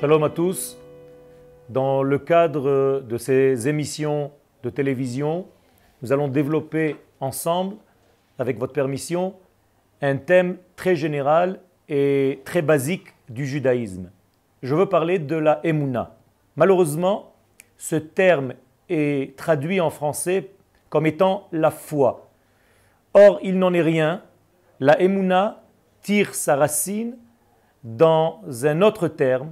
Shalom 0.00 0.24
à 0.24 0.30
tous. 0.30 0.78
Dans 1.68 2.02
le 2.02 2.18
cadre 2.18 3.02
de 3.06 3.18
ces 3.18 3.68
émissions 3.68 4.32
de 4.62 4.70
télévision, 4.70 5.46
nous 6.00 6.10
allons 6.10 6.28
développer 6.28 6.96
ensemble, 7.20 7.76
avec 8.38 8.58
votre 8.58 8.72
permission, 8.72 9.34
un 10.00 10.16
thème 10.16 10.56
très 10.74 10.96
général 10.96 11.60
et 11.90 12.40
très 12.46 12.62
basique 12.62 13.08
du 13.28 13.44
judaïsme. 13.44 14.10
Je 14.62 14.74
veux 14.74 14.86
parler 14.86 15.18
de 15.18 15.36
la 15.36 15.60
Emouna. 15.64 16.16
Malheureusement, 16.56 17.34
ce 17.76 17.96
terme 17.96 18.54
est 18.88 19.36
traduit 19.36 19.82
en 19.82 19.90
français 19.90 20.52
comme 20.88 21.04
étant 21.04 21.46
la 21.52 21.70
foi. 21.70 22.30
Or, 23.12 23.38
il 23.42 23.58
n'en 23.58 23.74
est 23.74 23.82
rien. 23.82 24.22
La 24.80 24.98
Emouna 24.98 25.62
tire 26.00 26.34
sa 26.34 26.56
racine 26.56 27.18
dans 27.84 28.40
un 28.64 28.80
autre 28.80 29.06
terme 29.06 29.50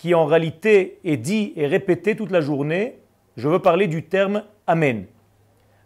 qui 0.00 0.14
en 0.14 0.24
réalité 0.24 0.98
est 1.04 1.18
dit 1.18 1.52
et 1.56 1.66
répété 1.66 2.16
toute 2.16 2.30
la 2.30 2.40
journée. 2.40 3.00
Je 3.36 3.50
veux 3.50 3.58
parler 3.58 3.86
du 3.86 4.02
terme 4.02 4.44
Amen. 4.66 5.04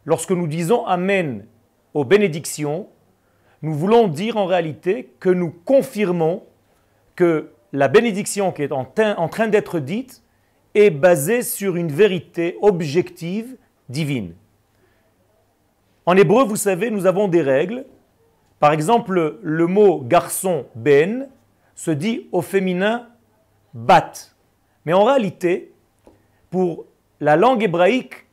Lorsque 0.04 0.30
nous 0.30 0.46
disons 0.46 0.87
Amen 0.87 1.46
aux 1.95 2.04
bénédictions, 2.04 2.87
nous 3.60 3.74
voulons 3.74 4.06
dire 4.06 4.37
en 4.37 4.46
réalité 4.46 5.12
que 5.18 5.30
nous 5.30 5.50
confirmons 5.50 6.45
que 7.16 7.50
la 7.73 7.88
bénédiction 7.88 8.52
qui 8.52 8.62
est 8.62 8.70
en 8.70 8.84
train 8.84 9.48
d'être 9.48 9.80
dite 9.80 10.23
est 10.76 10.90
basée 10.90 11.42
sur 11.42 11.74
une 11.74 11.90
vérité 11.90 12.56
objective 12.62 13.56
divine. 13.88 14.34
En 16.06 16.16
hébreu, 16.16 16.45
vous 16.45 16.54
savez, 16.54 16.92
nous 16.92 17.06
avons 17.06 17.26
des 17.26 17.42
règles. 17.42 17.84
Par 18.60 18.70
exemple, 18.70 19.40
le 19.42 19.66
mot 19.66 20.02
garçon 20.02 20.66
ben 20.76 21.29
se 21.74 21.90
dit 21.90 22.29
au 22.30 22.42
féminin 22.42 23.09
bat. 23.74 24.12
Mais 24.86 24.92
en 24.92 25.04
réalité, 25.04 25.72
pour 26.50 26.86
la 27.20 27.36
langue 27.36 27.62
hébraïque, 27.62 28.26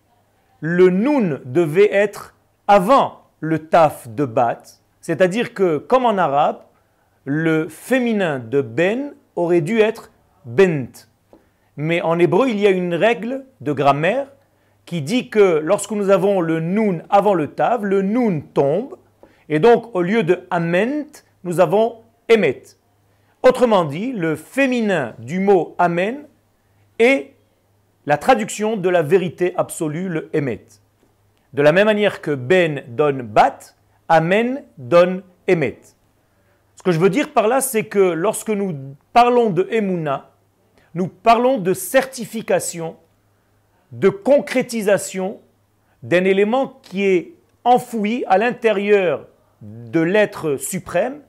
le 0.59 0.89
nun 0.89 1.39
devait 1.45 1.91
être 1.91 2.35
avant 2.67 3.21
le 3.39 3.67
taf 3.67 4.07
de 4.07 4.25
bat, 4.25 4.61
c'est-à-dire 5.01 5.53
que, 5.53 5.77
comme 5.77 6.05
en 6.05 6.17
arabe, 6.17 6.61
le 7.25 7.67
féminin 7.67 8.39
de 8.39 8.61
ben 8.61 9.13
aurait 9.35 9.61
dû 9.61 9.79
être 9.79 10.11
bent. 10.45 11.07
Mais 11.77 12.01
en 12.01 12.19
hébreu, 12.19 12.49
il 12.49 12.59
y 12.59 12.67
a 12.67 12.69
une 12.69 12.93
règle 12.93 13.45
de 13.61 13.73
grammaire 13.73 14.27
qui 14.85 15.01
dit 15.01 15.29
que 15.29 15.59
lorsque 15.63 15.91
nous 15.91 16.09
avons 16.09 16.41
le 16.41 16.59
nun 16.59 16.99
avant 17.09 17.33
le 17.33 17.47
tav, 17.47 17.85
le 17.85 18.01
nun 18.01 18.41
tombe, 18.53 18.95
et 19.49 19.59
donc 19.59 19.95
au 19.95 20.01
lieu 20.01 20.23
de 20.23 20.39
ament, 20.49 21.23
nous 21.43 21.59
avons 21.59 21.97
emet. 22.29 22.61
Autrement 23.43 23.85
dit, 23.85 24.11
le 24.11 24.35
féminin 24.35 25.15
du 25.17 25.39
mot 25.39 25.75
amen 25.79 26.27
est 26.99 27.33
la 28.05 28.17
traduction 28.17 28.77
de 28.77 28.89
la 28.89 29.01
vérité 29.01 29.53
absolue, 29.57 30.09
le 30.09 30.29
emet. 30.33 30.65
De 31.53 31.61
la 31.61 31.71
même 31.71 31.85
manière 31.85 32.21
que 32.21 32.31
ben 32.31 32.83
donne 32.87 33.23
bat, 33.23 33.57
amen 34.09 34.63
donne 34.77 35.23
emet. 35.47 35.79
Ce 36.75 36.83
que 36.83 36.91
je 36.91 36.99
veux 36.99 37.09
dire 37.09 37.33
par 37.33 37.47
là, 37.47 37.61
c'est 37.61 37.85
que 37.85 37.99
lorsque 37.99 38.49
nous 38.49 38.75
parlons 39.13 39.49
de 39.49 39.67
emuna, 39.71 40.31
nous 40.93 41.07
parlons 41.07 41.57
de 41.57 41.73
certification, 41.73 42.95
de 43.91 44.09
concrétisation 44.09 45.39
d'un 46.03 46.25
élément 46.25 46.79
qui 46.81 47.05
est 47.05 47.33
enfoui 47.63 48.23
à 48.27 48.37
l'intérieur 48.37 49.27
de 49.61 49.99
l'être 49.99 50.57
suprême 50.57 51.21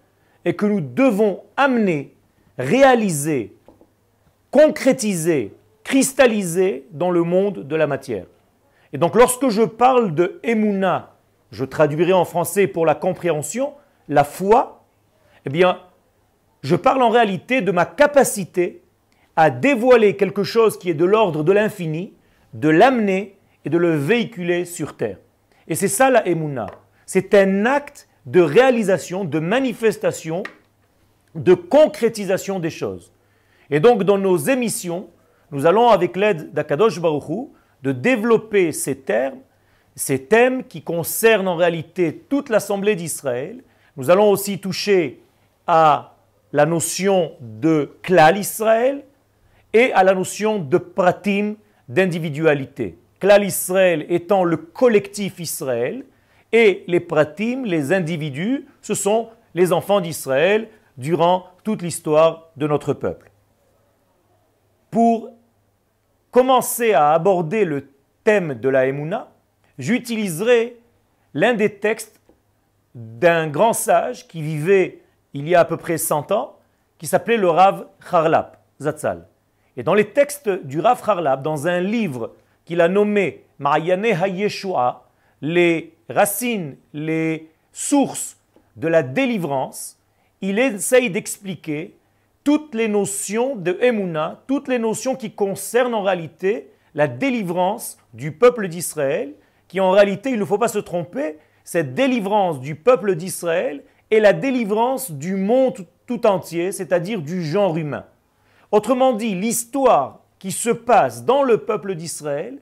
et 0.45 0.55
que 0.55 0.67
nous 0.67 0.81
devons 0.81 1.43
amener, 1.57 2.15
réaliser, 2.59 3.57
concrétiser, 4.51 5.55
cristalliser 5.85 6.86
dans 6.91 7.11
le 7.11 7.23
monde 7.23 7.67
de 7.67 7.77
la 7.77 7.86
matière. 7.86 8.27
Et 8.92 8.98
donc 8.98 9.14
lorsque 9.14 9.48
je 9.48 9.63
parle 9.63 10.14
de 10.14 10.41
Emouna, 10.42 11.14
je 11.51 11.64
traduirai 11.64 12.13
en 12.13 12.25
français 12.25 12.67
pour 12.67 12.86
la 12.86 12.95
compréhension, 12.95 13.73
la 14.08 14.25
foi, 14.25 14.85
eh 15.45 15.51
bien, 15.51 15.79
je 16.63 16.77
parle 16.77 17.02
en 17.02 17.11
réalité 17.11 17.61
de 17.61 17.73
ma 17.73 17.85
capacité 17.85 18.83
à 19.36 19.51
dévoiler 19.51 20.17
quelque 20.17 20.45
chose 20.45 20.79
qui 20.79 20.91
est 20.91 20.95
de 20.95 21.05
l'ordre 21.05 21.42
de 21.42 21.52
l'infini, 21.52 22.13
de 22.55 22.69
l'amener 22.69 23.39
et 23.64 23.70
de 23.70 23.79
le 23.79 23.97
véhiculer 23.97 24.64
sur 24.64 24.97
terre. 24.97 25.19
Et 25.69 25.75
c'est 25.75 25.89
ça 25.89 26.11
la 26.11 26.27
Emouna. 26.27 26.67
C'est 27.07 27.35
un 27.35 27.67
acte 27.67 28.08
de 28.27 28.40
réalisation, 28.40 29.24
de 29.24 29.38
manifestation, 29.38 30.42
de 31.34 31.55
concrétisation 31.55 32.60
des 32.60 32.70
choses. 32.70 33.12
Et 33.70 33.80
donc 33.80 34.05
dans 34.05 34.18
nos 34.18 34.36
émissions, 34.36 35.08
nous 35.50 35.66
allons 35.66 35.88
avec 35.88 36.16
l'aide 36.16 36.52
d'Akadosh 36.52 37.00
Baruchou 37.00 37.52
de 37.83 37.92
développer 37.92 38.72
ces 38.72 38.96
termes, 38.96 39.40
ces 39.96 40.24
thèmes 40.24 40.64
qui 40.64 40.83
concernent 40.83 41.48
en 41.48 41.56
réalité 41.56 42.24
toute 42.28 42.48
l'Assemblée 42.48 42.96
d'Israël. 42.96 43.62
Nous 43.96 44.10
allons 44.10 44.30
aussi 44.30 44.58
toucher 44.60 45.22
à 45.66 46.16
la 46.52 46.66
notion 46.66 47.33
de 47.40 47.96
klal 48.02 48.39
Israël 48.39 49.04
et 49.72 49.92
à 49.92 50.04
la 50.04 50.14
notion 50.14 50.58
de 50.58 50.78
pratim, 50.78 51.54
d'individualité. 51.89 52.98
Klal 53.20 53.44
Israël 53.44 54.06
étant 54.08 54.44
le 54.44 54.56
collectif 54.56 55.39
Israël 55.39 56.04
et 56.52 56.85
les 56.86 57.01
pratim, 57.01 57.64
les 57.64 57.92
individus, 57.92 58.67
ce 58.80 58.95
sont 58.95 59.29
les 59.55 59.73
enfants 59.73 60.01
d'Israël 60.01 60.68
durant 60.96 61.46
toute 61.64 61.83
l'histoire 61.83 62.51
de 62.57 62.67
notre 62.67 62.92
peuple. 62.92 63.30
Pour 64.90 65.30
commencer 66.30 66.92
à 66.92 67.13
aborder 67.13 67.64
le 67.64 67.89
thème 68.24 68.55
de 68.55 68.68
la 68.68 68.86
Emouna, 68.86 69.33
j'utiliserai 69.79 70.79
l'un 71.35 71.55
des 71.55 71.74
textes 71.77 72.20
d'un 72.95 73.48
grand 73.48 73.73
sage 73.73 74.29
qui 74.29 74.42
vivait 74.42 75.01
il 75.33 75.48
y 75.48 75.55
a 75.55 75.61
à 75.61 75.64
peu 75.64 75.79
près 75.79 75.96
100 75.96 76.30
ans, 76.33 76.58
qui 76.98 77.07
s'appelait 77.07 77.39
le 77.39 77.48
Rav 77.48 77.86
Charlap, 78.11 78.58
Zatzal. 78.80 79.27
Et 79.77 79.83
dans 79.83 79.95
les 79.95 80.11
textes 80.11 80.48
du 80.48 80.80
Rav 80.80 81.02
Charlap, 81.05 81.42
dans 81.42 81.67
un 81.67 81.80
livre 81.80 82.34
qu'il 82.64 82.80
a 82.83 82.89
nommé 82.89 83.45
Ma'ayane 83.58 84.05
HaYeshua, 84.05 85.02
les 85.42 85.95
racines, 86.08 86.77
les 86.95 87.51
sources 87.73 88.39
de 88.77 88.89
la 88.89 89.03
délivrance, 89.03 89.98
il 90.41 90.58
essaye 90.58 91.11
d'expliquer 91.11 91.97
toutes 92.45 92.75
les 92.75 92.89
notions 92.89 93.57
de 93.57 93.77
Emouna, 93.81 94.42
toutes 94.47 94.69
les 94.69 94.79
notions 94.79 95.17
qui 95.17 95.33
concernent 95.33 95.95
en 95.95 96.02
réalité 96.02 96.70
la 96.95 97.08
délivrance 97.08 97.98
du 98.14 98.33
peuple 98.33 98.69
d'Israël, 98.69 99.35
qui 99.69 99.81
en 99.81 99.91
réalité, 99.91 100.31
il 100.31 100.39
ne 100.39 100.45
faut 100.45 100.58
pas 100.58 100.69
se 100.69 100.79
tromper, 100.79 101.39
cette 101.64 101.95
délivrance 101.95 102.61
du 102.61 102.75
peuple 102.75 103.14
d'Israël 103.14 103.83
est 104.11 104.20
la 104.20 104.33
délivrance 104.33 105.11
du 105.11 105.36
monde 105.36 105.86
tout 106.07 106.27
entier, 106.27 106.73
c'est-à-dire 106.73 107.23
du 107.23 107.45
genre 107.45 107.77
humain. 107.77 108.05
Autrement 108.70 109.13
dit, 109.13 109.35
l'histoire 109.35 110.20
qui 110.39 110.51
se 110.51 110.70
passe 110.70 111.25
dans 111.25 111.42
le 111.42 111.58
peuple 111.58 111.95
d'Israël 111.95 112.58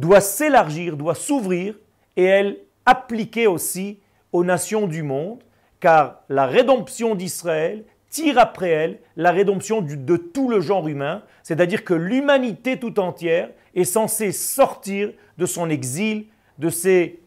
doit 0.00 0.20
s'élargir, 0.20 0.96
doit 0.96 1.14
s'ouvrir 1.14 1.74
et 2.16 2.24
elle 2.24 2.58
appliquer 2.86 3.46
aussi 3.46 3.98
aux 4.32 4.44
nations 4.44 4.86
du 4.86 5.02
monde, 5.02 5.40
car 5.78 6.22
la 6.28 6.46
rédemption 6.46 7.14
d'Israël 7.14 7.84
tire 8.08 8.38
après 8.38 8.70
elle 8.70 8.98
la 9.16 9.30
rédemption 9.30 9.82
de 9.82 10.16
tout 10.16 10.48
le 10.48 10.60
genre 10.60 10.88
humain, 10.88 11.22
c'est-à-dire 11.42 11.84
que 11.84 11.94
l'humanité 11.94 12.78
tout 12.78 12.98
entière 12.98 13.50
est 13.74 13.84
censée 13.84 14.32
sortir 14.32 15.12
de 15.38 15.46
son 15.46 15.70
exil, 15.70 16.26
de 16.58 16.70
ces 16.70 17.20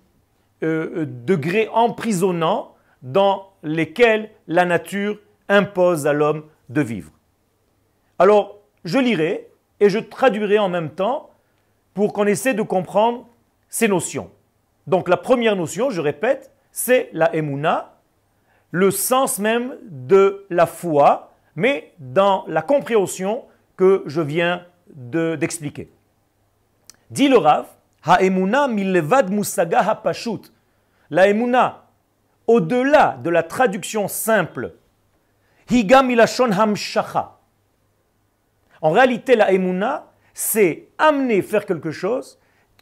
euh, 0.64 1.02
euh, 1.02 1.06
degrés 1.06 1.70
emprisonnants 1.74 2.76
dans 3.02 3.52
lesquels 3.64 4.30
la 4.48 4.66
nature 4.66 5.20
impose 5.48 6.08
à 6.08 6.14
l'homme 6.14 6.44
de 6.70 6.82
vivre. 6.82 7.12
Alors, 8.20 8.60
je 8.84 8.98
lirai 8.98 9.48
et 9.80 9.90
je 9.90 10.00
traduirai 10.00 10.60
en 10.60 10.70
même 10.70 10.90
temps 10.90 11.30
pour 11.94 12.14
qu'on 12.14 12.26
essaie 12.26 12.54
de 12.54 12.62
comprendre 12.62 13.28
ces 13.70 13.88
notions. 13.88 14.32
Donc 14.88 15.10
la 15.10 15.18
première 15.18 15.56
notion, 15.56 15.90
je 15.90 16.02
répète, 16.02 16.52
c'est 16.72 17.10
la 17.14 17.34
emuna, 17.36 17.94
le 18.72 18.92
sens 18.92 19.40
même 19.40 19.78
de 19.84 20.46
la 20.50 20.66
foi, 20.66 21.34
mais 21.56 21.94
dans 22.00 22.44
la 22.48 22.62
compréhension 22.62 23.44
que 23.78 24.04
je 24.08 24.22
viens 24.22 24.66
d'expliquer. 24.88 25.92
Dit 27.12 27.30
le 27.30 27.38
Rav, 27.38 27.68
ha-emuna 28.04 28.68
milevad 28.68 29.30
musaga 29.30 29.82
ha-pashut. 29.82 30.52
La 31.10 31.28
emuna, 31.28 31.84
au-delà 32.48 33.18
de 33.24 33.30
la 33.30 33.44
traduction 33.44 34.08
simple, 34.08 34.74
higam 35.70 36.10
ilashon 36.10 36.52
hamshacha. 36.52 37.38
En 38.82 38.92
réalité, 38.92 39.36
la 39.36 39.52
emuna, 39.52 40.08
c'est 40.34 40.88
amener 40.98 41.42
faire 41.42 41.66
quelque 41.66 41.92
chose, 41.92 42.40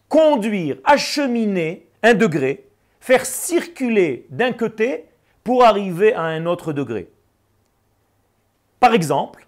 conduire, 0.07 0.77
acheminer 0.83 1.88
un 2.03 2.13
degré, 2.13 2.68
faire 3.00 3.25
circuler 3.25 4.25
d'un 4.30 4.51
côté 4.51 5.06
pour 5.44 5.63
arriver 5.63 6.13
à 6.13 6.24
un 6.24 6.45
autre 6.45 6.74
degré. 6.74 7.09
Par 8.80 8.94
exemple, 8.94 9.48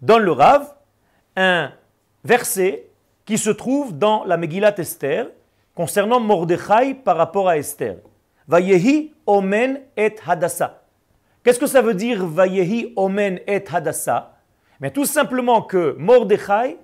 dans 0.00 0.18
le 0.18 0.32
Rav 0.32 0.74
un 1.36 1.72
verset 2.24 2.88
qui 3.24 3.38
se 3.38 3.50
trouve 3.50 3.96
dans 3.96 4.24
la 4.24 4.36
Megillat 4.36 4.74
Esther 4.78 5.28
concernant 5.74 6.20
Mordechai 6.20 6.94
par 6.94 7.16
rapport 7.16 7.48
à 7.48 7.56
Esther. 7.56 7.96
Vayehi 8.48 9.14
omen 9.26 9.80
et 9.96 10.14
hadassa. 10.26 10.82
Qu'est-ce 11.42 11.58
que 11.58 11.66
ça 11.66 11.82
veut 11.82 11.94
dire 11.94 12.26
Vayehi 12.26 12.92
omen 12.96 13.40
et 13.46 13.64
hadassa 13.72 14.36
Mais 14.80 14.90
tout 14.90 15.06
simplement 15.06 15.62
que 15.62 15.94
Mordechai 15.98 16.78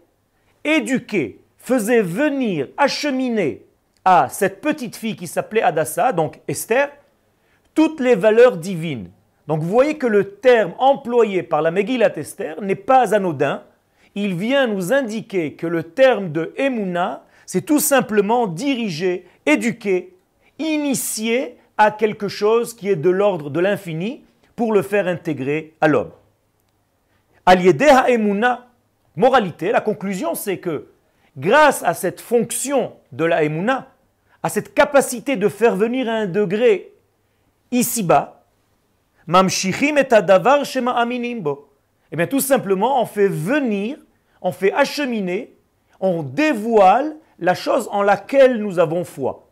éduquait, 0.64 1.38
faisait 1.58 2.02
venir, 2.02 2.68
acheminer 2.76 3.64
à 4.04 4.28
cette 4.30 4.60
petite 4.60 4.96
fille 4.96 5.16
qui 5.16 5.26
s'appelait 5.26 5.62
Hadassa, 5.62 6.12
donc 6.12 6.40
Esther, 6.48 6.90
toutes 7.74 8.00
les 8.00 8.14
valeurs 8.14 8.56
divines. 8.56 9.10
Donc 9.46 9.60
vous 9.60 9.68
voyez 9.68 9.96
que 9.96 10.06
le 10.06 10.32
terme 10.32 10.74
employé 10.78 11.42
par 11.42 11.62
la 11.62 11.70
Megillat 11.70 12.16
Esther 12.18 12.60
n'est 12.60 12.74
pas 12.74 13.14
anodin. 13.14 13.62
Il 14.14 14.34
vient 14.34 14.66
nous 14.66 14.92
indiquer 14.92 15.54
que 15.54 15.66
le 15.66 15.82
terme 15.82 16.32
de 16.32 16.52
Emouna, 16.56 17.24
c'est 17.46 17.64
tout 17.64 17.80
simplement 17.80 18.46
diriger, 18.46 19.26
éduquer, 19.46 20.14
initier 20.58 21.56
à 21.78 21.90
quelque 21.90 22.28
chose 22.28 22.74
qui 22.74 22.88
est 22.88 22.96
de 22.96 23.10
l'ordre 23.10 23.48
de 23.48 23.60
l'infini 23.60 24.24
pour 24.56 24.72
le 24.72 24.82
faire 24.82 25.06
intégrer 25.06 25.74
à 25.80 25.88
l'homme. 25.88 26.10
Aliedeha 27.46 28.10
Emouna, 28.10 28.67
moralité, 29.18 29.72
la 29.72 29.80
conclusion 29.80 30.34
c'est 30.34 30.58
que 30.58 30.88
grâce 31.36 31.82
à 31.82 31.92
cette 31.92 32.20
fonction 32.20 32.94
de 33.12 33.24
la 33.24 33.42
Emouna, 33.44 33.88
à 34.42 34.48
cette 34.48 34.72
capacité 34.72 35.36
de 35.36 35.48
faire 35.48 35.76
venir 35.76 36.08
un 36.08 36.26
degré 36.26 36.94
ici-bas, 37.70 38.38
Mamshichim 39.26 39.98
et 39.98 40.14
adavar 40.14 40.64
shema 40.64 40.92
aminimbo. 40.92 41.68
Eh 42.10 42.16
bien, 42.16 42.26
tout 42.26 42.40
simplement, 42.40 43.02
on 43.02 43.04
fait 43.04 43.28
venir, 43.28 43.98
on 44.40 44.52
fait 44.52 44.72
acheminer, 44.72 45.54
on 46.00 46.22
dévoile 46.22 47.14
la 47.38 47.54
chose 47.54 47.90
en 47.92 48.02
laquelle 48.02 48.56
nous 48.56 48.78
avons 48.78 49.04
foi. 49.04 49.50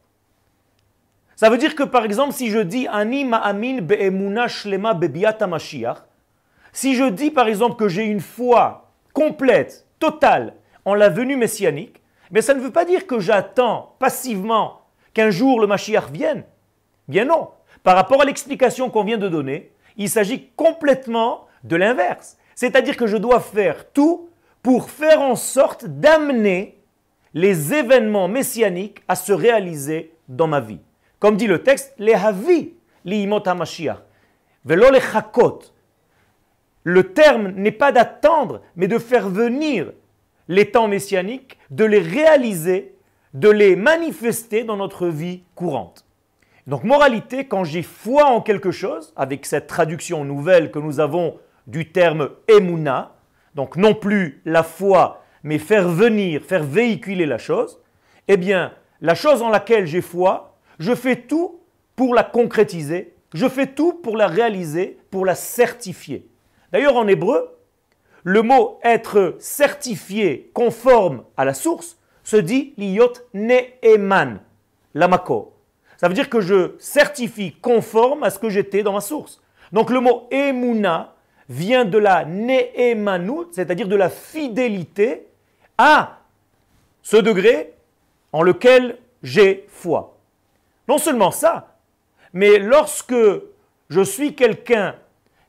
Ça 1.34 1.50
veut 1.50 1.58
dire 1.58 1.74
que, 1.74 1.82
par 1.82 2.06
exemple, 2.06 2.32
si 2.32 2.48
je 2.48 2.58
dis 2.60 2.88
Ani 2.88 3.26
ma'amin 3.26 3.82
be'emuna 3.82 4.48
shlema 4.48 4.94
bebiata 4.94 5.46
mashiach, 5.46 5.98
si 6.72 6.94
je 6.94 7.04
dis, 7.10 7.30
par 7.30 7.46
exemple, 7.46 7.76
que 7.76 7.88
j'ai 7.88 8.04
une 8.04 8.20
foi 8.20 8.85
complète, 9.16 9.86
totale, 9.98 10.52
en 10.84 10.92
la 10.92 11.08
venue 11.08 11.36
messianique, 11.36 12.02
mais 12.30 12.42
ça 12.42 12.52
ne 12.52 12.60
veut 12.60 12.70
pas 12.70 12.84
dire 12.84 13.06
que 13.06 13.18
j'attends 13.18 13.96
passivement 13.98 14.82
qu'un 15.14 15.30
jour 15.30 15.58
le 15.58 15.66
Mashiach 15.66 16.10
vienne. 16.12 16.44
Bien 17.08 17.24
non. 17.24 17.48
Par 17.82 17.96
rapport 17.96 18.20
à 18.20 18.26
l'explication 18.26 18.90
qu'on 18.90 19.04
vient 19.04 19.16
de 19.16 19.30
donner, 19.30 19.72
il 19.96 20.10
s'agit 20.10 20.50
complètement 20.54 21.46
de 21.64 21.76
l'inverse. 21.76 22.36
C'est-à-dire 22.54 22.98
que 22.98 23.06
je 23.06 23.16
dois 23.16 23.40
faire 23.40 23.90
tout 23.90 24.28
pour 24.62 24.90
faire 24.90 25.22
en 25.22 25.34
sorte 25.34 25.86
d'amener 25.86 26.78
les 27.32 27.72
événements 27.72 28.28
messianiques 28.28 29.02
à 29.08 29.14
se 29.14 29.32
réaliser 29.32 30.12
dans 30.28 30.46
ma 30.46 30.60
vie. 30.60 30.80
Comme 31.20 31.38
dit 31.38 31.46
le 31.46 31.62
texte, 31.62 31.94
les 31.98 32.12
havi, 32.12 32.74
l'imot 33.06 33.48
hamashiach, 33.48 34.02
velo 34.66 34.90
les 34.90 35.00
chakot. 35.00 35.60
Le 36.88 37.12
terme 37.12 37.48
n'est 37.48 37.72
pas 37.72 37.90
d'attendre, 37.90 38.62
mais 38.76 38.86
de 38.86 38.98
faire 38.98 39.28
venir 39.28 39.90
les 40.46 40.70
temps 40.70 40.86
messianiques, 40.86 41.58
de 41.70 41.84
les 41.84 41.98
réaliser, 41.98 42.94
de 43.34 43.48
les 43.48 43.74
manifester 43.74 44.62
dans 44.62 44.76
notre 44.76 45.08
vie 45.08 45.42
courante. 45.56 46.04
Donc 46.68 46.84
moralité, 46.84 47.48
quand 47.48 47.64
j'ai 47.64 47.82
foi 47.82 48.26
en 48.26 48.40
quelque 48.40 48.70
chose, 48.70 49.12
avec 49.16 49.46
cette 49.46 49.66
traduction 49.66 50.24
nouvelle 50.24 50.70
que 50.70 50.78
nous 50.78 51.00
avons 51.00 51.40
du 51.66 51.90
terme 51.90 52.30
emuna, 52.46 53.16
donc 53.56 53.76
non 53.76 53.94
plus 53.94 54.40
la 54.44 54.62
foi, 54.62 55.24
mais 55.42 55.58
faire 55.58 55.88
venir, 55.88 56.44
faire 56.44 56.62
véhiculer 56.62 57.26
la 57.26 57.38
chose, 57.38 57.80
eh 58.28 58.36
bien, 58.36 58.72
la 59.00 59.16
chose 59.16 59.42
en 59.42 59.48
laquelle 59.48 59.88
j'ai 59.88 60.02
foi, 60.02 60.56
je 60.78 60.94
fais 60.94 61.16
tout 61.16 61.58
pour 61.96 62.14
la 62.14 62.22
concrétiser, 62.22 63.16
je 63.34 63.48
fais 63.48 63.66
tout 63.66 63.92
pour 63.94 64.16
la 64.16 64.28
réaliser, 64.28 65.00
pour 65.10 65.26
la 65.26 65.34
certifier. 65.34 66.28
D'ailleurs, 66.76 66.96
en 66.96 67.08
hébreu, 67.08 67.56
le 68.22 68.42
mot 68.42 68.78
être 68.84 69.36
certifié 69.38 70.50
conforme 70.52 71.24
à 71.38 71.46
la 71.46 71.54
source 71.54 71.96
se 72.22 72.36
dit 72.36 72.74
liot 72.76 73.14
ne'eman, 73.32 74.40
lamako. 74.92 75.54
Ça 75.96 76.06
veut 76.06 76.12
dire 76.12 76.28
que 76.28 76.42
je 76.42 76.74
certifie 76.78 77.52
conforme 77.62 78.24
à 78.24 78.28
ce 78.28 78.38
que 78.38 78.50
j'étais 78.50 78.82
dans 78.82 78.92
ma 78.92 79.00
source. 79.00 79.40
Donc 79.72 79.88
le 79.88 80.00
mot 80.00 80.28
emuna 80.30 81.14
vient 81.48 81.86
de 81.86 81.96
la 81.96 82.26
ne'emanut, 82.26 83.46
c'est-à-dire 83.52 83.88
de 83.88 83.96
la 83.96 84.10
fidélité 84.10 85.28
à 85.78 86.18
ce 87.00 87.16
degré 87.16 87.72
en 88.32 88.42
lequel 88.42 88.98
j'ai 89.22 89.64
foi. 89.70 90.18
Non 90.88 90.98
seulement 90.98 91.30
ça, 91.30 91.78
mais 92.34 92.58
lorsque 92.58 93.16
je 93.88 94.00
suis 94.02 94.34
quelqu'un 94.34 94.94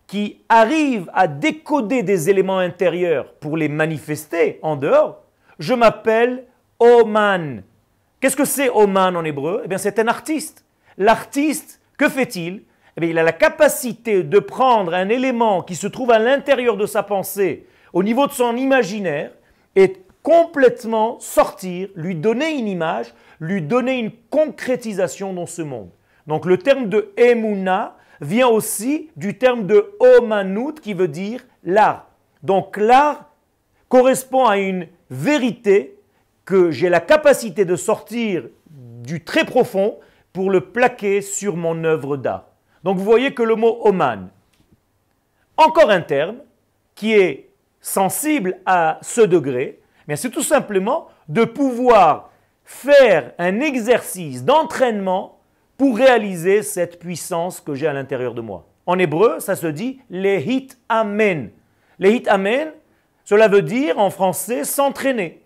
qui 0.08 0.42
arrive 0.48 1.12
à 1.14 1.28
décoder 1.28 2.02
des 2.02 2.30
éléments 2.30 2.60
intérieurs 2.60 3.34
pour 3.34 3.58
les 3.58 3.68
manifester 3.68 4.58
en 4.62 4.78
dehors, 4.78 5.22
je 5.60 5.74
m'appelle 5.74 6.46
Oman. 6.80 7.62
Qu'est-ce 8.20 8.38
que 8.38 8.46
c'est 8.46 8.70
Oman 8.70 9.16
en 9.16 9.26
hébreu? 9.26 9.62
Eh 9.66 9.68
bien, 9.68 9.78
c'est 9.78 10.00
un 10.00 10.08
artiste. 10.08 10.66
L'artiste, 10.98 11.82
que 11.98 12.10
fait-il? 12.10 12.64
Eh 12.96 13.02
bien, 13.02 13.10
Il 13.10 13.20
a 13.20 13.24
la 13.24 13.34
capacité 13.34 14.24
de 14.24 14.40
prendre 14.40 14.94
un 14.94 15.10
élément 15.10 15.62
qui 15.62 15.76
se 15.76 15.88
trouve 15.88 16.12
à 16.12 16.20
l'intérieur 16.20 16.78
de 16.78 16.86
sa 16.86 17.04
pensée, 17.04 17.68
au 17.94 18.02
niveau 18.02 18.28
de 18.28 18.32
son 18.32 18.56
imaginaire, 18.56 19.32
et 19.76 19.98
complètement 20.24 21.20
sortir, 21.20 21.90
lui 21.96 22.16
donner 22.16 22.58
une 22.58 22.68
image, 22.68 23.14
lui 23.40 23.62
donner 23.62 24.00
une 24.00 24.12
concrétisation 24.30 25.34
dans 25.34 25.46
ce 25.46 25.62
monde. 25.62 25.90
Donc 26.26 26.46
le 26.46 26.58
terme 26.58 26.90
de 26.90 27.14
Emuna 27.16 27.96
vient 28.22 28.48
aussi 28.48 29.10
du 29.16 29.38
terme 29.38 29.68
de 29.68 29.96
Omanut 30.00 30.80
qui 30.80 30.94
veut 30.94 31.08
dire 31.08 31.46
l'art. 31.64 32.08
Donc 32.44 32.78
l'art 32.78 33.32
correspond 33.90 34.46
à 34.46 34.58
une 34.58 34.88
vérité 35.10 36.00
que 36.46 36.72
j'ai 36.72 36.90
la 36.90 37.00
capacité 37.00 37.66
de 37.66 37.76
sortir 37.76 38.48
du 38.70 39.24
très 39.24 39.46
profond 39.46 39.98
pour 40.34 40.50
le 40.50 40.62
plaquer 40.62 41.22
sur 41.22 41.56
mon 41.56 41.84
œuvre 41.84 42.18
d'art. 42.18 42.46
Donc 42.84 42.98
vous 42.98 43.04
voyez 43.04 43.34
que 43.34 43.44
le 43.44 43.56
mot 43.56 43.80
oman, 43.82 44.30
encore 45.58 45.90
un 45.90 46.02
terme 46.02 46.38
qui 46.96 47.14
est 47.14 47.50
sensible 47.82 48.60
à 48.66 49.00
ce 49.02 49.22
degré, 49.22 49.80
mais 50.08 50.16
c'est 50.16 50.30
tout 50.30 50.44
simplement 50.44 51.08
de 51.28 51.44
pouvoir 51.44 52.32
faire 52.64 53.34
un 53.38 53.60
exercice 53.60 54.44
d'entraînement 54.44 55.37
pour 55.78 55.98
réaliser 55.98 56.64
cette 56.64 57.00
puissance 57.00 57.60
que 57.62 57.76
j'ai 57.76 57.88
à 57.88 57.94
l'intérieur 57.94 58.34
de 58.34 58.42
moi. 58.42 58.68
En 58.86 58.98
hébreu, 58.98 59.40
ça 59.40 59.56
se 59.56 59.68
dit 59.68 60.00
lehit 60.10 60.78
amen. 60.90 61.52
Lehit 62.00 62.28
amen, 62.28 62.72
cela 63.24 63.48
veut 63.48 63.62
dire 63.62 64.00
en 64.00 64.10
français 64.10 64.64
s'entraîner. 64.64 65.44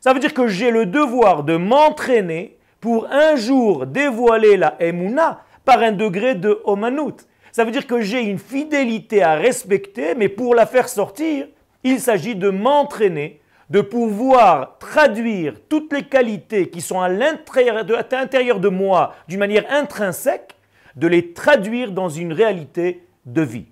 Ça 0.00 0.12
veut 0.12 0.20
dire 0.20 0.34
que 0.34 0.46
j'ai 0.46 0.70
le 0.70 0.86
devoir 0.86 1.44
de 1.44 1.56
m'entraîner 1.56 2.58
pour 2.80 3.06
un 3.10 3.36
jour 3.36 3.86
dévoiler 3.86 4.56
la 4.56 4.76
Emouna 4.78 5.40
par 5.64 5.80
un 5.80 5.92
degré 5.92 6.34
de 6.34 6.60
Omanout. 6.64 7.16
Ça 7.52 7.64
veut 7.64 7.70
dire 7.70 7.86
que 7.86 8.00
j'ai 8.00 8.20
une 8.20 8.38
fidélité 8.38 9.22
à 9.22 9.36
respecter, 9.36 10.14
mais 10.14 10.28
pour 10.28 10.54
la 10.54 10.66
faire 10.66 10.88
sortir, 10.88 11.46
il 11.82 12.00
s'agit 12.00 12.36
de 12.36 12.50
m'entraîner, 12.50 13.40
de 13.70 13.80
pouvoir 13.80 14.78
traduire 14.78 15.54
toutes 15.68 15.92
les 15.92 16.04
qualités 16.04 16.68
qui 16.68 16.80
sont 16.80 17.00
à 17.00 17.08
l'intérieur 17.08 18.60
de 18.60 18.68
moi 18.68 19.14
d'une 19.28 19.38
manière 19.38 19.64
intrinsèque, 19.70 20.54
de 20.96 21.06
les 21.06 21.32
traduire 21.32 21.92
dans 21.92 22.08
une 22.08 22.32
réalité 22.32 23.06
de 23.26 23.42
vie. 23.42 23.66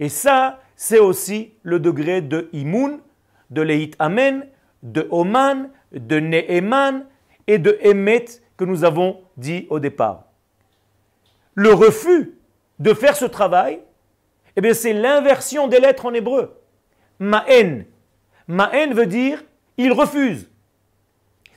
Et 0.00 0.08
ça, 0.08 0.60
c'est 0.76 0.98
aussi 0.98 1.52
le 1.62 1.80
degré 1.80 2.20
de 2.20 2.48
Imoun, 2.52 3.00
de 3.50 3.62
Leit 3.62 3.92
Amen, 3.98 4.46
de 4.82 5.06
Oman, 5.10 5.70
de 5.92 6.20
Ne'eman 6.20 7.06
et 7.46 7.58
de 7.58 7.78
Emet 7.82 8.26
que 8.56 8.64
nous 8.64 8.84
avons 8.84 9.20
dit 9.36 9.66
au 9.70 9.80
départ. 9.80 10.24
Le 11.54 11.72
refus 11.72 12.38
de 12.78 12.94
faire 12.94 13.16
ce 13.16 13.24
travail, 13.24 13.80
eh 14.56 14.74
c'est 14.74 14.92
l'inversion 14.92 15.68
des 15.68 15.80
lettres 15.80 16.06
en 16.06 16.14
hébreu. 16.14 16.60
Ma'en. 17.18 17.84
Ma'en 18.48 18.92
veut 18.92 19.06
dire 19.06 19.44
il 19.76 19.92
refuse. 19.92 20.50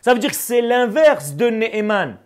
Ça 0.02 0.14
veut 0.14 0.20
dire 0.20 0.30
que 0.30 0.36
c'est 0.36 0.62
l'inverse 0.62 1.36
de 1.36 1.50
Ne'eman 1.50 2.18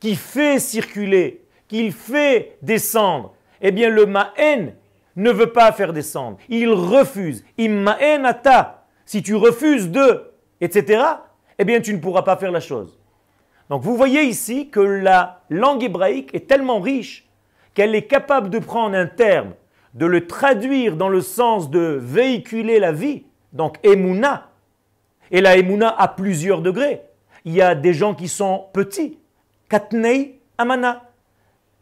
qui 0.00 0.14
fait 0.14 0.58
circuler, 0.58 1.44
qui 1.66 1.90
fait 1.90 2.58
descendre. 2.62 3.34
Eh 3.60 3.70
bien 3.70 3.88
le 3.88 4.06
Ma'en 4.06 4.72
ne 5.16 5.30
veut 5.30 5.52
pas 5.52 5.72
faire 5.72 5.92
descendre. 5.92 6.38
Il 6.48 6.70
refuse. 6.70 7.44
Imma'en 7.56 8.24
ata. 8.24 8.86
Si 9.04 9.22
tu 9.22 9.34
refuses 9.34 9.90
de 9.90 10.30
etc., 10.60 11.02
eh 11.58 11.64
bien 11.64 11.80
tu 11.80 11.94
ne 11.94 11.98
pourras 11.98 12.22
pas 12.22 12.36
faire 12.36 12.52
la 12.52 12.60
chose. 12.60 12.98
Donc 13.70 13.82
vous 13.82 13.96
voyez 13.96 14.22
ici 14.22 14.70
que 14.70 14.80
la 14.80 15.42
langue 15.50 15.82
hébraïque 15.82 16.34
est 16.34 16.46
tellement 16.48 16.80
riche 16.80 17.28
qu'elle 17.74 17.94
est 17.94 18.06
capable 18.06 18.50
de 18.50 18.58
prendre 18.58 18.96
un 18.96 19.06
terme, 19.06 19.52
de 19.94 20.06
le 20.06 20.26
traduire 20.26 20.96
dans 20.96 21.08
le 21.08 21.20
sens 21.20 21.70
de 21.70 21.98
véhiculer 22.00 22.80
la 22.80 22.92
vie, 22.92 23.24
Donc 23.52 23.78
Emouna. 23.82 24.50
Et 25.30 25.40
la 25.40 25.56
Emouna 25.56 25.94
a 25.96 26.08
plusieurs 26.08 26.62
degrés. 26.62 27.02
Il 27.44 27.54
y 27.54 27.62
a 27.62 27.74
des 27.74 27.92
gens 27.92 28.14
qui 28.14 28.28
sont 28.28 28.66
petits. 28.72 29.18
Katnei 29.68 30.40
Amana. 30.56 31.10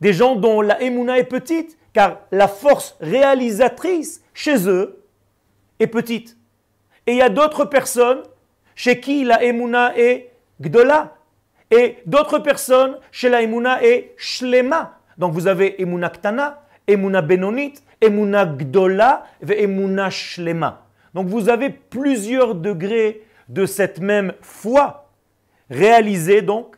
Des 0.00 0.12
gens 0.12 0.36
dont 0.36 0.60
la 0.60 0.82
Emouna 0.82 1.18
est 1.18 1.24
petite, 1.24 1.78
car 1.92 2.18
la 2.30 2.48
force 2.48 2.96
réalisatrice 3.00 4.22
chez 4.34 4.68
eux 4.68 5.02
est 5.80 5.86
petite. 5.86 6.36
Et 7.06 7.12
il 7.12 7.18
y 7.18 7.22
a 7.22 7.28
d'autres 7.28 7.64
personnes 7.64 8.22
chez 8.74 9.00
qui 9.00 9.24
la 9.24 9.42
Emouna 9.42 9.96
est 9.96 10.32
Gdola. 10.60 11.14
Et 11.70 11.98
d'autres 12.06 12.38
personnes 12.38 12.98
chez 13.10 13.28
la 13.28 13.42
Emouna 13.42 13.82
est 13.82 14.14
Shlema. 14.16 14.98
Donc 15.18 15.32
vous 15.32 15.46
avez 15.46 15.80
Emouna 15.80 16.10
Ktana, 16.10 16.62
Emouna 16.86 17.22
Benonit, 17.22 17.74
Emouna 18.00 18.44
Gdola 18.46 19.24
et 19.48 19.62
Emouna 19.64 20.10
Shlema. 20.10 20.85
Donc 21.16 21.28
vous 21.28 21.48
avez 21.48 21.70
plusieurs 21.70 22.54
degrés 22.54 23.22
de 23.48 23.64
cette 23.64 24.00
même 24.00 24.34
foi 24.42 25.08
réalisée 25.70 26.42
donc 26.42 26.76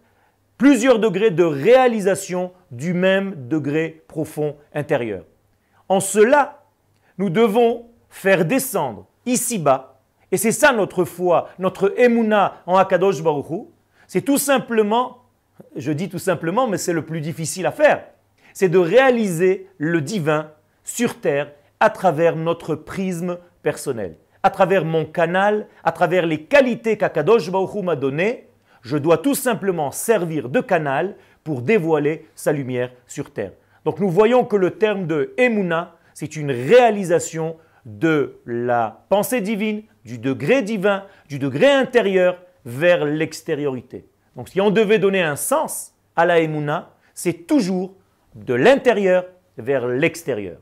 plusieurs 0.57 1.01
degrés 1.01 1.33
de 1.33 1.43
réalisation 1.43 2.53
du 2.71 2.95
même 2.95 3.49
degré 3.49 4.05
profond 4.07 4.57
intérieur. 4.73 5.25
En 5.89 5.99
cela, 5.99 6.63
nous 7.19 7.31
devons 7.31 7.87
faire 8.11 8.45
descendre 8.45 9.07
ici-bas, 9.27 9.99
et 10.31 10.37
c'est 10.37 10.53
ça 10.53 10.73
notre 10.73 11.05
foi, 11.05 11.49
notre 11.59 11.93
emuna 11.99 12.63
en 12.67 12.77
Akadosh 12.77 13.21
Baruch 13.21 13.67
c'est 14.07 14.23
tout 14.23 14.39
simplement, 14.39 15.25
je 15.75 15.91
dis 15.91 16.09
tout 16.09 16.21
simplement, 16.21 16.69
mais 16.69 16.79
c'est 16.79 16.93
le 16.93 17.05
plus 17.05 17.21
difficile 17.21 17.67
à 17.67 17.73
faire, 17.73 18.05
c'est 18.55 18.69
de 18.69 18.79
réaliser 18.79 19.69
le 19.79 20.01
divin 20.01 20.53
sur 20.85 21.21
terre 21.21 21.51
à 21.81 21.91
travers 21.91 22.37
notre 22.37 22.77
prisme 22.77 23.39
personnel, 23.65 24.17
à 24.43 24.51
travers 24.51 24.85
mon 24.85 25.05
canal, 25.05 25.67
à 25.85 25.93
travers 25.93 26.27
les 26.27 26.45
qualités 26.45 26.97
qu'Akadosh 26.97 27.51
Baruch 27.51 27.83
m'a 27.83 27.97
données, 27.97 28.49
je 28.83 28.97
dois 28.97 29.19
tout 29.19 29.35
simplement 29.35 29.91
servir 29.91 30.49
de 30.49 30.61
canal 30.61 31.17
pour 31.45 31.63
dévoiler 31.63 32.27
sa 32.35 32.53
lumière 32.53 32.91
sur 33.07 33.33
terre. 33.33 33.53
Donc 33.85 34.01
nous 34.01 34.11
voyons 34.11 34.45
que 34.45 34.57
le 34.57 34.73
terme 34.73 35.07
de 35.07 35.35
Emuna, 35.37 35.97
c'est 36.15 36.37
une 36.37 36.51
réalisation 36.51 37.57
de 37.85 38.41
la 38.47 39.05
pensée 39.09 39.41
divine, 39.41 39.83
du 40.05 40.19
degré 40.19 40.63
divin, 40.63 41.05
du 41.29 41.39
degré 41.39 41.71
intérieur 41.71 42.39
vers 42.65 43.05
l'extériorité. 43.05 44.07
Donc 44.37 44.49
si 44.49 44.61
on 44.61 44.71
devait 44.71 44.99
donner 44.99 45.23
un 45.23 45.37
sens 45.37 45.95
à 46.17 46.27
la 46.27 46.41
Emuna, 46.41 46.91
c'est 47.15 47.47
toujours 47.47 47.95
de 48.35 48.55
l'intérieur 48.55 49.25
vers 49.57 49.87
l'extérieur. 49.87 50.59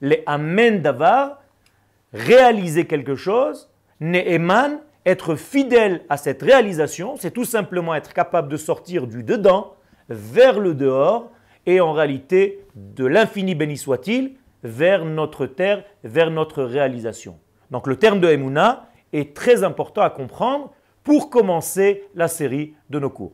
Les 0.00 0.22
Amen 0.26 0.82
Davar, 0.82 1.40
réaliser 2.16 2.86
quelque 2.86 3.14
chose, 3.14 3.70
Ne'eman, 4.00 4.80
être 5.04 5.36
fidèle 5.36 6.02
à 6.08 6.16
cette 6.16 6.42
réalisation, 6.42 7.16
c'est 7.16 7.30
tout 7.30 7.44
simplement 7.44 7.94
être 7.94 8.12
capable 8.12 8.48
de 8.48 8.56
sortir 8.56 9.06
du 9.06 9.22
dedans 9.22 9.74
vers 10.08 10.58
le 10.58 10.74
dehors 10.74 11.30
et 11.66 11.80
en 11.80 11.92
réalité 11.92 12.64
de 12.74 13.04
l'infini 13.04 13.54
béni 13.54 13.76
soit-il 13.76 14.36
vers 14.62 15.04
notre 15.04 15.46
terre, 15.46 15.84
vers 16.02 16.30
notre 16.30 16.62
réalisation. 16.62 17.38
Donc 17.70 17.86
le 17.86 17.96
terme 17.96 18.20
de 18.20 18.28
Emouna 18.28 18.88
est 19.12 19.34
très 19.34 19.62
important 19.62 20.02
à 20.02 20.10
comprendre 20.10 20.72
pour 21.04 21.30
commencer 21.30 22.04
la 22.14 22.28
série 22.28 22.74
de 22.90 22.98
nos 22.98 23.10
cours. 23.10 23.32